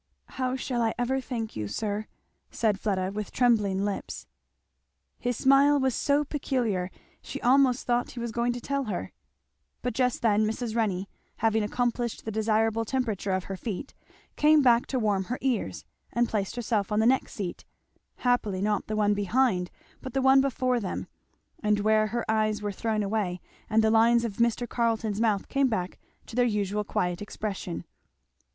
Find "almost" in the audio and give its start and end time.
7.41-7.85